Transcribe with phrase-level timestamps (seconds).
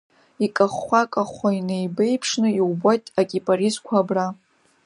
[0.45, 4.27] Икахәхәа-кахәхәа инеибеиԥшны, иубоит акипарисқәа абра.